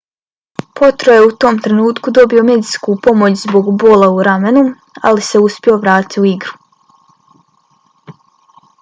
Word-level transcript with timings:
potro 0.79 1.17
je 1.17 1.25
u 1.25 1.33
tom 1.43 1.59
trenutku 1.65 2.13
dobio 2.19 2.45
medicinsku 2.47 2.97
pomoć 3.09 3.37
zbog 3.43 3.71
bola 3.85 4.09
u 4.17 4.25
ramenu 4.31 4.67
ali 5.11 5.29
se 5.31 5.45
uspio 5.51 5.79
vratiti 5.87 6.25
u 6.27 6.31
igru 6.35 6.61